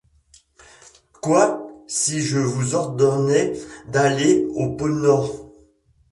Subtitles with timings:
[1.21, 1.71] Quoi!
[1.85, 3.53] si je vous ordonnais
[3.89, 5.51] d’aller au pôle Nord!